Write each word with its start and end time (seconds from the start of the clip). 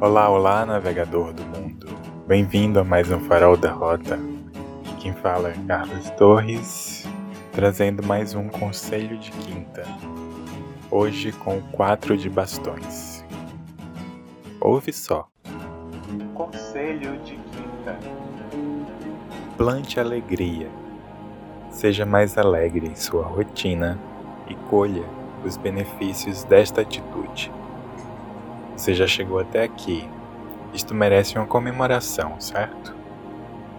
Olá, 0.00 0.30
olá, 0.30 0.64
navegador 0.64 1.30
do 1.34 1.42
mundo. 1.44 1.86
Bem-vindo 2.26 2.80
a 2.80 2.84
mais 2.84 3.10
um 3.10 3.20
Farol 3.20 3.54
da 3.54 3.70
Rota. 3.70 4.18
Quem 4.98 5.12
fala 5.12 5.50
é 5.50 5.54
Carlos 5.68 6.08
Torres, 6.12 7.06
trazendo 7.52 8.02
mais 8.02 8.34
um 8.34 8.48
conselho 8.48 9.18
de 9.18 9.30
quinta. 9.30 9.82
Hoje 10.90 11.32
com 11.32 11.60
quatro 11.72 12.16
de 12.16 12.30
bastões. 12.30 13.22
Ouve 14.58 14.90
só. 14.90 15.28
Conselho 16.32 17.18
de 17.18 17.34
quinta. 17.34 17.98
Plante 19.58 20.00
alegria. 20.00 20.70
Seja 21.70 22.06
mais 22.06 22.38
alegre 22.38 22.86
em 22.86 22.96
sua 22.96 23.24
rotina 23.24 24.00
e 24.48 24.54
colha 24.70 25.04
os 25.44 25.58
benefícios 25.58 26.42
desta 26.44 26.80
atitude. 26.80 27.52
Você 28.80 28.94
já 28.94 29.06
chegou 29.06 29.38
até 29.38 29.62
aqui. 29.62 30.08
Isto 30.72 30.94
merece 30.94 31.36
uma 31.36 31.46
comemoração, 31.46 32.40
certo? 32.40 32.96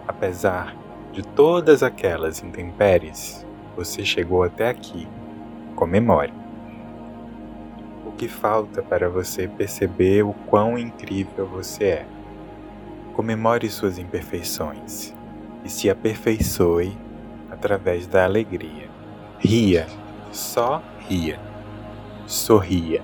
Apesar 0.07 0.75
de 1.11 1.23
todas 1.23 1.81
aquelas 1.81 2.43
intempéries, 2.43 3.43
você 3.75 4.05
chegou 4.05 4.43
até 4.43 4.69
aqui. 4.69 5.07
Comemore. 5.75 6.31
O 8.05 8.11
que 8.11 8.27
falta 8.27 8.83
para 8.83 9.09
você 9.09 9.47
perceber 9.47 10.21
o 10.21 10.33
quão 10.45 10.77
incrível 10.77 11.47
você 11.47 11.83
é? 11.83 12.05
Comemore 13.15 13.71
suas 13.71 13.97
imperfeições 13.97 15.15
e 15.65 15.69
se 15.69 15.89
aperfeiçoe 15.89 16.95
através 17.49 18.05
da 18.05 18.23
alegria. 18.23 18.87
Ria, 19.39 19.87
só 20.31 20.79
ria. 21.09 21.39
Sorria. 22.27 23.01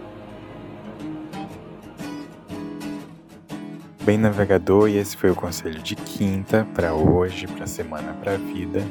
Bem 4.07 4.17
navegador, 4.17 4.87
e 4.87 4.95
esse 4.95 5.17
foi 5.17 5.31
o 5.31 5.35
conselho 5.35 5.81
de 5.81 5.93
quinta 5.93 6.65
para 6.73 6.93
hoje, 6.93 7.45
para 7.45 7.67
semana, 7.67 8.13
para 8.13 8.35
a 8.35 8.37
vida. 8.37 8.81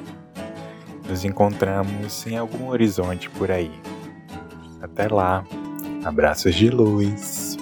Nos 1.09 1.25
encontramos 1.25 2.27
em 2.27 2.37
algum 2.37 2.69
horizonte 2.69 3.31
por 3.31 3.51
aí. 3.51 3.73
Até 4.79 5.09
lá. 5.09 5.43
Abraços 6.05 6.55
de 6.55 6.69
luz. 6.69 7.56